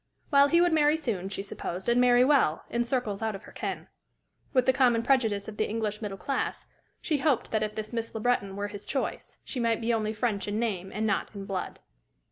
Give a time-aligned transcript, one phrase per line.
[0.31, 3.51] Well, he would marry soon, she supposed, and marry well, in circles out of her
[3.51, 3.87] ken.
[4.51, 6.65] With the common prejudice of the English middle class,
[7.03, 10.13] she hoped that if this Miss Le Breton were his choice, she might be only
[10.15, 11.81] French in name and not in blood.